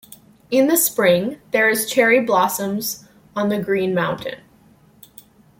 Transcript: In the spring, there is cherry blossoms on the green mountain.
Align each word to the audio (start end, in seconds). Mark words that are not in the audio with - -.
In 0.49 0.65
the 0.65 0.77
spring, 0.77 1.39
there 1.51 1.69
is 1.69 1.85
cherry 1.87 2.21
blossoms 2.21 3.05
on 3.35 3.49
the 3.49 3.59
green 3.61 3.93
mountain. 3.93 4.39